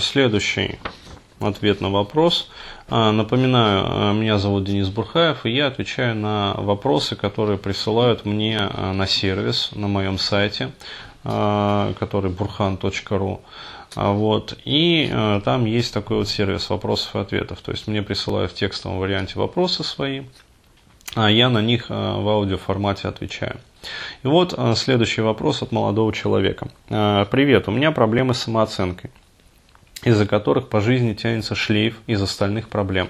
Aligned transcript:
Следующий 0.00 0.78
ответ 1.40 1.80
на 1.80 1.90
вопрос. 1.90 2.48
А, 2.88 3.10
напоминаю, 3.10 3.84
а, 3.84 4.12
меня 4.12 4.38
зовут 4.38 4.62
Денис 4.62 4.88
Бурхаев, 4.90 5.44
и 5.44 5.50
я 5.50 5.66
отвечаю 5.66 6.14
на 6.14 6.54
вопросы, 6.54 7.16
которые 7.16 7.58
присылают 7.58 8.24
мне 8.24 8.58
а, 8.60 8.92
на 8.92 9.08
сервис 9.08 9.70
на 9.72 9.88
моем 9.88 10.16
сайте, 10.18 10.70
который 11.24 12.30
burhan.ru. 12.30 13.40
Вот. 13.96 14.56
И 14.64 15.12
там 15.44 15.64
есть 15.64 15.92
такой 15.92 16.18
вот 16.18 16.28
сервис 16.28 16.70
вопросов 16.70 17.16
и 17.16 17.18
ответов. 17.18 17.60
То 17.60 17.72
есть 17.72 17.88
мне 17.88 18.00
присылают 18.00 18.52
в 18.52 18.54
текстовом 18.54 19.00
варианте 19.00 19.32
вопросы 19.34 19.82
свои, 19.82 20.22
а 21.16 21.28
я 21.28 21.50
на 21.50 21.60
них 21.60 21.90
в 21.90 22.28
аудиоформате 22.28 23.08
отвечаю. 23.08 23.58
И 24.22 24.28
вот 24.28 24.58
следующий 24.76 25.22
вопрос 25.22 25.60
от 25.62 25.72
молодого 25.72 26.12
человека. 26.12 26.68
Привет, 26.86 27.66
у 27.66 27.72
меня 27.72 27.90
проблемы 27.90 28.32
с 28.32 28.38
самооценкой 28.38 29.10
из-за 30.04 30.26
которых 30.26 30.68
по 30.68 30.80
жизни 30.80 31.14
тянется 31.14 31.54
шлейф 31.54 31.96
из 32.06 32.22
остальных 32.22 32.68
проблем. 32.68 33.08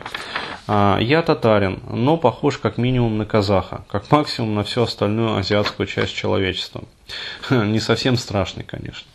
А, 0.71 0.99
я 1.01 1.23
татарин, 1.23 1.81
но 1.89 2.19
похож 2.19 2.59
как 2.59 2.77
минимум 2.77 3.17
на 3.17 3.25
казаха, 3.25 3.85
как 3.89 4.11
максимум 4.11 4.55
на 4.55 4.65
всю 4.65 4.83
остальную 4.83 5.37
азиатскую 5.39 5.87
часть 5.87 6.15
человечества. 6.15 6.83
Не 7.51 7.81
совсем 7.81 8.19
страшный, 8.19 8.65
конечно. 8.65 9.09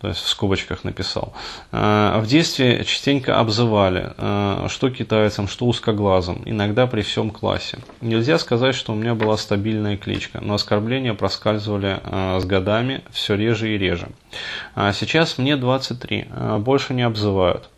То 0.00 0.08
есть 0.08 0.20
в 0.20 0.28
скобочках 0.28 0.82
написал. 0.82 1.34
А, 1.72 2.18
в 2.20 2.26
детстве 2.26 2.84
частенько 2.84 3.38
обзывали, 3.38 4.14
а, 4.16 4.66
что 4.70 4.88
китайцам, 4.88 5.46
что 5.46 5.66
узкоглазым, 5.66 6.40
иногда 6.46 6.86
при 6.86 7.02
всем 7.02 7.30
классе. 7.30 7.80
Нельзя 8.00 8.38
сказать, 8.38 8.74
что 8.74 8.94
у 8.94 8.96
меня 8.96 9.14
была 9.14 9.36
стабильная 9.36 9.98
кличка, 9.98 10.40
но 10.40 10.54
оскорбления 10.54 11.12
проскальзывали 11.12 12.00
с 12.40 12.44
годами 12.46 13.02
все 13.10 13.34
реже 13.34 13.74
и 13.74 13.78
реже. 13.78 14.08
Сейчас 14.74 15.36
мне 15.36 15.56
23, 15.56 16.28
больше 16.60 16.94
не 16.94 17.02
обзывают. 17.02 17.68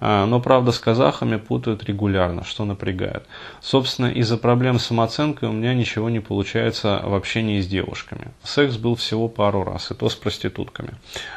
А, 0.00 0.26
но, 0.26 0.40
правда, 0.40 0.72
с 0.72 0.78
казахами 0.78 1.36
путают 1.36 1.84
регулярно, 1.84 2.44
что 2.44 2.64
напрягает. 2.64 3.24
Собственно, 3.60 4.06
из-за 4.06 4.36
проблем 4.36 4.78
с 4.78 4.86
самооценкой 4.86 5.48
у 5.48 5.52
меня 5.52 5.74
ничего 5.74 6.10
не 6.10 6.20
получается 6.20 7.00
в 7.04 7.14
общении 7.14 7.60
с 7.60 7.66
девушками. 7.66 8.28
Секс 8.42 8.76
был 8.76 8.94
всего 8.94 9.28
пару 9.28 9.64
раз, 9.64 9.90
и 9.90 9.94
то 9.94 10.08
с 10.08 10.14
проститутками. 10.14 10.94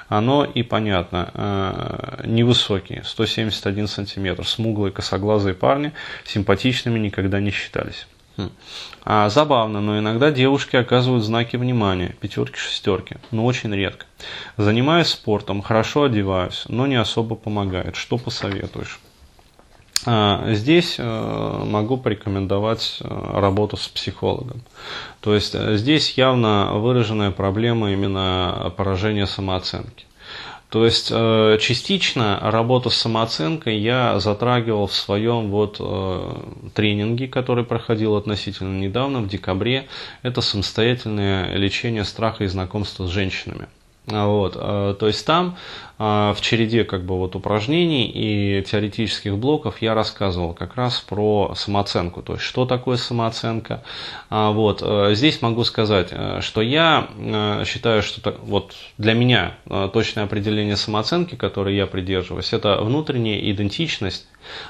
Оно 0.07 0.45
и 0.45 0.63
понятно, 0.63 1.31
а, 1.33 2.21
невысокие, 2.25 3.03
171 3.05 3.87
сантиметр, 3.87 4.45
смуглые 4.45 4.91
косоглазые 4.91 5.55
парни, 5.55 5.91
симпатичными 6.25 6.99
никогда 6.99 7.39
не 7.39 7.51
считались. 7.51 8.07
Хм. 8.37 8.49
А, 9.05 9.29
забавно, 9.29 9.79
но 9.79 9.99
иногда 9.99 10.31
девушки 10.31 10.75
оказывают 10.75 11.23
знаки 11.23 11.55
внимания, 11.55 12.15
пятерки, 12.19 12.57
шестерки, 12.57 13.17
но 13.31 13.45
очень 13.45 13.73
редко. 13.73 14.05
Занимаюсь 14.57 15.07
спортом, 15.07 15.61
хорошо 15.61 16.03
одеваюсь, 16.03 16.63
но 16.67 16.87
не 16.87 16.95
особо 16.95 17.35
помогает. 17.35 17.95
Что 17.95 18.17
посоветуешь? 18.17 18.99
А, 20.05 20.53
здесь 20.53 20.95
э, 20.97 21.63
могу 21.65 21.97
порекомендовать 21.97 22.97
э, 22.99 23.39
работу 23.39 23.77
с 23.77 23.87
психологом. 23.87 24.61
То 25.21 25.33
есть 25.33 25.55
э, 25.55 25.77
здесь 25.77 26.17
явно 26.17 26.73
выраженная 26.73 27.31
проблема 27.31 27.91
именно 27.91 28.73
поражения 28.75 29.27
самооценки. 29.27 30.05
То 30.73 30.85
есть 30.85 31.09
э, 31.11 31.59
частично 31.61 32.39
работу 32.41 32.89
с 32.89 32.95
самооценкой 32.95 33.77
я 33.77 34.19
затрагивал 34.19 34.87
в 34.87 34.93
своем 34.95 35.51
вот 35.51 35.77
э, 35.79 36.35
тренинге, 36.73 37.27
который 37.27 37.63
проходил 37.63 38.15
относительно 38.15 38.79
недавно, 38.79 39.21
в 39.21 39.27
декабре. 39.27 39.87
Это 40.23 40.41
самостоятельное 40.41 41.55
лечение 41.57 42.03
страха 42.03 42.43
и 42.43 42.47
знакомства 42.47 43.05
с 43.05 43.11
женщинами. 43.11 43.67
А, 44.11 44.27
вот, 44.27 44.57
э, 44.59 44.95
то 44.99 45.07
есть 45.07 45.25
там 45.25 45.55
а, 45.97 46.33
в 46.33 46.41
череде 46.41 46.83
как 46.83 47.03
бы 47.03 47.17
вот 47.17 47.37
упражнений 47.37 48.11
и 48.13 48.61
теоретических 48.63 49.37
блоков 49.37 49.81
я 49.81 49.93
рассказывал 49.93 50.53
как 50.53 50.75
раз 50.75 50.99
про 50.99 51.53
самооценку, 51.55 52.21
то 52.21 52.33
есть 52.33 52.43
что 52.43 52.65
такое 52.65 52.97
самооценка. 52.97 53.81
А, 54.29 54.51
вот, 54.51 54.81
э, 54.83 55.11
здесь 55.13 55.41
могу 55.41 55.63
сказать, 55.63 56.09
э, 56.11 56.41
что 56.41 56.61
я 56.61 57.07
считаю, 57.65 58.01
что 58.01 58.35
вот 58.43 58.73
для 58.97 59.13
меня 59.13 59.55
точное 59.93 60.25
определение 60.25 60.75
самооценки, 60.75 61.35
которое 61.35 61.75
я 61.75 61.87
придерживаюсь, 61.87 62.51
это 62.51 62.81
внутренняя 62.81 63.39
идентичность, 63.51 64.27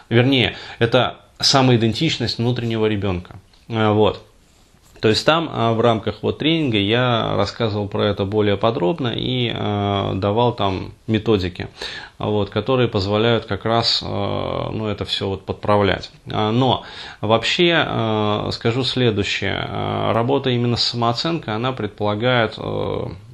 вернее, 0.09 0.55
это 0.77 1.17
самоидентичность 1.39 2.37
внутреннего 2.37 2.85
ребенка. 2.85 3.39
Вот. 3.67 4.23
То 5.03 5.09
есть 5.09 5.25
там 5.25 5.49
а, 5.51 5.73
в 5.73 5.81
рамках 5.81 6.19
вот 6.21 6.37
тренинга 6.37 6.77
я 6.77 7.33
рассказывал 7.35 7.89
про 7.89 8.05
это 8.05 8.23
более 8.23 8.55
подробно 8.55 9.09
и 9.13 9.51
э, 9.53 10.11
давал 10.15 10.55
там 10.55 10.93
методики, 11.07 11.67
вот, 12.19 12.49
которые 12.49 12.87
позволяют 12.87 13.43
как 13.43 13.65
раз 13.65 14.01
э, 14.01 14.05
ну, 14.07 14.87
это 14.87 15.03
все 15.03 15.27
вот 15.27 15.45
подправлять. 15.45 16.09
Но 16.23 16.83
вообще 17.19 18.47
скажу 18.51 18.85
следующее. 18.85 19.67
Работа 20.13 20.51
именно 20.51 20.77
с 20.77 20.83
самооценкой, 20.83 21.53
она 21.53 21.73
предполагает, 21.73 22.57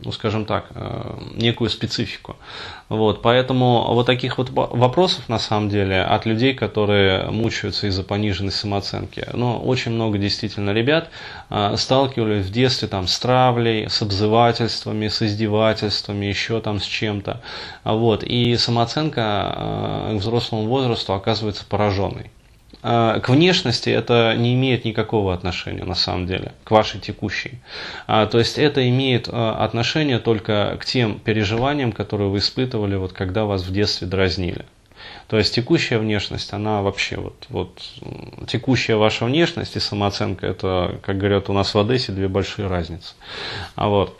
ну 0.03 0.11
скажем 0.11 0.45
так, 0.45 0.69
некую 1.35 1.69
специфику. 1.69 2.35
Вот, 2.89 3.21
поэтому 3.21 3.93
вот 3.93 4.07
таких 4.07 4.39
вот 4.39 4.49
вопросов 4.49 5.29
на 5.29 5.37
самом 5.37 5.69
деле 5.69 6.01
от 6.01 6.25
людей, 6.25 6.55
которые 6.55 7.29
мучаются 7.29 7.85
из-за 7.87 8.03
пониженной 8.03 8.51
самооценки, 8.51 9.27
ну, 9.33 9.59
очень 9.59 9.91
много 9.91 10.17
действительно 10.17 10.71
ребят 10.71 11.09
э, 11.51 11.75
сталкивались 11.77 12.47
в 12.47 12.51
детстве 12.51 12.87
там 12.87 13.07
с 13.07 13.19
травлей, 13.19 13.87
с 13.89 14.01
обзывательствами, 14.01 15.07
с 15.07 15.21
издевательствами, 15.21 16.25
еще 16.25 16.61
там 16.61 16.79
с 16.79 16.85
чем-то. 16.85 17.41
Вот, 17.83 18.23
и 18.23 18.57
самооценка 18.57 19.53
э, 19.55 20.17
к 20.17 20.21
взрослому 20.21 20.67
возрасту 20.67 21.13
оказывается 21.13 21.65
пораженной. 21.69 22.31
А, 22.81 23.19
к 23.19 23.29
внешности 23.29 23.89
это 23.89 24.35
не 24.37 24.53
имеет 24.53 24.85
никакого 24.85 25.33
отношения 25.33 25.83
на 25.83 25.95
самом 25.95 26.27
деле, 26.27 26.53
к 26.63 26.71
вашей 26.71 26.99
текущей. 26.99 27.59
А, 28.07 28.25
то 28.25 28.39
есть 28.39 28.57
это 28.57 28.87
имеет 28.89 29.27
а, 29.29 29.63
отношение 29.63 30.19
только 30.19 30.77
к 30.79 30.85
тем 30.85 31.19
переживаниям, 31.19 31.91
которые 31.91 32.29
вы 32.29 32.37
испытывали, 32.37 32.95
вот, 32.95 33.11
когда 33.11 33.45
вас 33.45 33.63
в 33.63 33.73
детстве 33.73 34.07
дразнили. 34.07 34.65
То 35.27 35.37
есть 35.37 35.53
текущая 35.53 35.97
внешность, 35.97 36.53
она 36.53 36.81
вообще 36.81 37.17
вот, 37.17 37.45
вот 37.49 37.81
текущая 38.47 38.95
ваша 38.95 39.25
внешность 39.25 39.75
и 39.75 39.79
самооценка, 39.79 40.47
это, 40.47 40.99
как 41.03 41.17
говорят 41.17 41.49
у 41.49 41.53
нас 41.53 41.73
в 41.73 41.79
Одессе, 41.79 42.11
две 42.11 42.27
большие 42.27 42.67
разницы. 42.67 43.13
А 43.75 43.89
вот. 43.89 44.17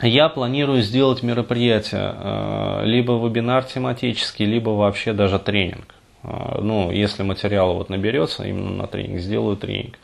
Я 0.00 0.28
планирую 0.28 0.82
сделать 0.82 1.22
мероприятие, 1.22 2.82
либо 2.84 3.12
вебинар 3.12 3.62
тематический, 3.62 4.46
либо 4.46 4.70
вообще 4.70 5.12
даже 5.12 5.38
тренинг. 5.38 5.94
А, 6.24 6.60
ну, 6.60 6.90
если 6.90 7.22
материал 7.22 7.74
вот 7.74 7.88
наберется 7.88 8.44
именно 8.44 8.70
на 8.70 8.86
тренинг, 8.86 9.20
сделаю 9.20 9.56
тренинг, 9.56 9.98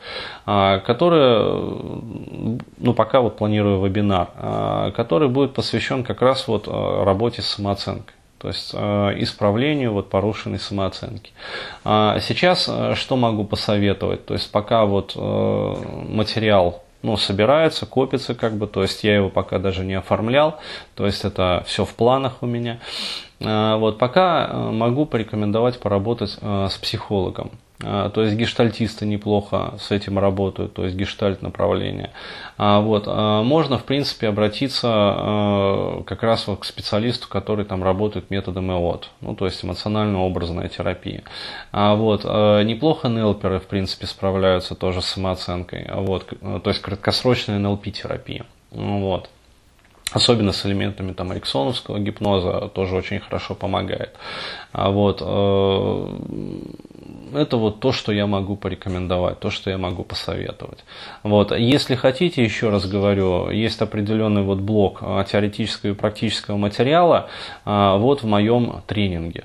а, 0.45 0.79
который, 0.79 2.59
ну, 2.77 2.93
пока 2.93 3.21
вот 3.21 3.37
планирую 3.37 3.83
вебинар, 3.83 4.29
а, 4.35 4.91
который 4.91 5.29
будет 5.29 5.53
посвящен 5.53 6.03
как 6.03 6.21
раз 6.21 6.47
вот 6.47 6.67
работе 6.67 7.41
с 7.41 7.47
самооценкой. 7.47 8.15
То 8.37 8.47
есть 8.47 8.73
исправлению 8.73 9.91
вот 9.91 10.09
порушенной 10.09 10.59
самооценки. 10.59 11.33
Сейчас 11.83 12.71
что 12.93 13.17
могу 13.17 13.43
посоветовать? 13.43 14.25
То 14.25 14.33
есть 14.33 14.49
пока 14.49 14.85
вот 14.85 15.13
материал 15.17 16.81
ну, 17.01 17.17
собирается, 17.17 17.85
копится 17.85 18.35
как 18.35 18.53
бы, 18.53 18.67
то 18.67 18.81
есть 18.81 19.03
я 19.03 19.15
его 19.15 19.29
пока 19.29 19.59
даже 19.59 19.85
не 19.85 19.93
оформлял, 19.93 20.59
то 20.95 21.05
есть 21.05 21.23
это 21.23 21.63
все 21.65 21.85
в 21.85 21.93
планах 21.93 22.41
у 22.41 22.45
меня. 22.45 22.79
А, 23.41 23.77
вот, 23.77 23.97
пока 23.97 24.47
э, 24.47 24.71
могу 24.71 25.05
порекомендовать 25.05 25.79
поработать 25.79 26.37
э, 26.41 26.67
с 26.69 26.77
психологом. 26.77 27.51
А, 27.81 28.09
то 28.09 28.23
есть 28.23 28.35
гештальтисты 28.35 29.05
неплохо 29.05 29.75
с 29.79 29.91
этим 29.91 30.19
работают, 30.19 30.73
то 30.73 30.83
есть 30.83 30.95
гештальт 30.95 31.41
направление. 31.41 32.11
А, 32.57 32.81
вот, 32.81 33.07
можно, 33.07 33.77
в 33.77 33.83
принципе, 33.83 34.27
обратиться 34.27 36.03
как 36.05 36.23
раз 36.23 36.47
вот 36.47 36.59
к 36.59 36.65
специалисту, 36.65 37.27
который 37.29 37.65
там 37.65 37.83
работает 37.83 38.29
методом 38.29 38.71
ЭОТ, 38.71 39.09
ну, 39.21 39.35
то 39.35 39.45
есть 39.45 39.63
эмоционально-образная 39.63 40.67
терапия. 40.67 41.23
Вот, 41.71 42.23
неплохо 42.25 43.07
нелперы, 43.07 43.59
в 43.59 43.67
принципе, 43.67 44.07
справляются 44.07 44.75
тоже 44.75 45.01
с 45.01 45.05
самооценкой, 45.05 45.89
вот, 45.93 46.25
то 46.41 46.69
есть 46.69 46.81
краткосрочная 46.81 47.59
НЛП-терапия. 47.59 48.45
Вот 48.71 49.29
особенно 50.11 50.51
с 50.51 50.65
элементами 50.65 51.13
там 51.13 51.31
эриксоновского 51.33 51.99
гипноза, 51.99 52.69
тоже 52.73 52.95
очень 52.95 53.19
хорошо 53.19 53.55
помогает. 53.55 54.15
А 54.71 54.89
вот, 54.89 55.21
э, 55.21 56.07
это 57.33 57.57
вот 57.57 57.79
то, 57.79 57.91
что 57.91 58.11
я 58.11 58.27
могу 58.27 58.55
порекомендовать, 58.55 59.39
то, 59.39 59.49
что 59.49 59.69
я 59.69 59.77
могу 59.77 60.03
посоветовать. 60.03 60.83
Вот. 61.23 61.51
Если 61.51 61.95
хотите, 61.95 62.43
еще 62.43 62.69
раз 62.69 62.87
говорю, 62.87 63.49
есть 63.49 63.81
определенный 63.81 64.43
вот 64.43 64.59
блок 64.59 64.99
теоретического 65.31 65.91
и 65.91 65.93
практического 65.93 66.57
материала 66.57 67.29
вот 67.65 68.23
в 68.23 68.27
моем 68.27 68.81
тренинге. 68.87 69.43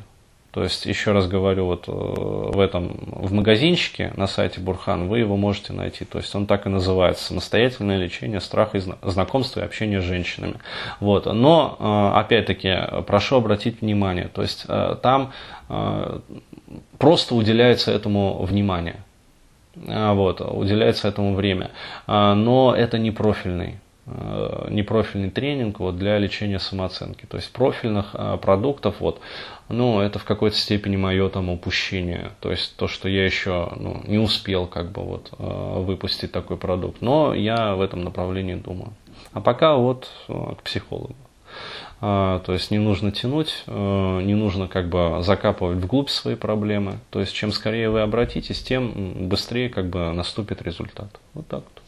То 0.55 0.63
есть, 0.63 0.87
еще 0.87 1.11
раз 1.11 1.27
говорю, 1.27 1.67
вот 1.67 1.89
в 1.89 2.61
этом, 2.61 2.97
в 3.11 3.33
магазинчике 3.33 4.13
на 4.17 4.29
сайте 4.29 4.61
Бурхан 4.61 5.09
вы 5.09 5.19
его 5.19 5.37
можете 5.37 5.73
найти. 5.73 6.05
То 6.05 6.19
есть, 6.19 6.33
он 6.33 6.47
так 6.47 6.67
и 6.67 6.69
называется, 6.69 7.25
самостоятельное 7.25 7.97
лечение 7.97 8.41
страха 8.41 8.79
и 8.79 8.83
знакомства 9.03 9.59
и 9.59 9.65
общения 9.65 10.01
с 10.01 10.05
женщинами. 10.05 10.55
Вот. 11.01 11.27
Но, 11.27 12.13
опять-таки, 12.15 12.73
прошу 13.05 13.39
обратить 13.39 13.81
внимание, 13.81 14.29
то 14.29 14.43
есть, 14.43 14.65
там 15.03 15.33
просто 16.99 17.35
уделяется 17.35 17.91
этому 17.91 18.41
внимание. 18.45 19.03
Вот, 19.75 20.41
уделяется 20.41 21.09
этому 21.09 21.35
время. 21.35 21.73
Но 22.07 22.73
это 22.79 22.97
не 22.99 23.11
профильный 23.11 23.75
Э, 23.75 23.84
непрофильный 24.07 25.31
тренинг 25.31 25.81
вот, 25.81 25.97
для 25.97 26.19
лечения 26.19 26.59
самооценки. 26.59 27.25
То 27.27 27.39
есть 27.39 27.51
профильных 27.53 28.11
э, 28.13 28.39
продуктов, 28.41 28.97
вот, 29.01 29.21
ну, 29.69 30.01
это 30.01 30.19
в 30.19 30.25
какой-то 30.25 30.57
степени 30.57 30.97
мое 30.97 31.29
там 31.31 31.49
упущение. 31.49 32.33
То 32.41 32.51
есть 32.51 32.77
то, 32.77 32.87
что 32.87 33.09
я 33.09 33.25
еще 33.25 33.73
ну, 33.77 34.03
не 34.05 34.19
успел 34.19 34.67
как 34.67 34.93
бы 34.93 35.03
вот 35.03 35.33
э, 35.39 35.81
выпустить 35.81 36.33
такой 36.33 36.59
продукт. 36.59 37.01
Но 37.01 37.33
я 37.35 37.75
в 37.75 37.81
этом 37.81 38.05
направлении 38.05 38.57
думаю. 38.57 38.93
А 39.33 39.41
пока 39.41 39.77
вот 39.77 40.11
к 40.29 40.63
психологу. 40.63 41.17
То 42.01 42.43
есть 42.49 42.71
не 42.71 42.79
нужно 42.79 43.11
тянуть, 43.11 43.65
не 43.67 44.35
нужно 44.35 44.69
как 44.69 44.89
бы 44.89 45.19
закапывать 45.23 45.79
вглубь 45.79 46.11
свои 46.11 46.35
проблемы. 46.35 46.99
То 47.11 47.21
есть 47.21 47.33
чем 47.33 47.53
скорее 47.53 47.89
вы 47.89 48.03
обратитесь, 48.03 48.63
тем 48.63 49.29
быстрее 49.29 49.71
как 49.71 49.87
бы 49.87 50.13
наступит 50.13 50.61
результат. 50.63 51.09
Вот 51.33 51.47
так 51.47 51.63
вот. 51.63 51.83